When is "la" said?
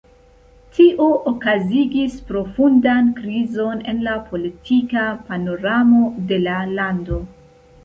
4.09-4.17, 6.49-6.59